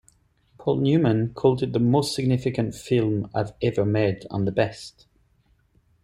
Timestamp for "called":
1.35-1.61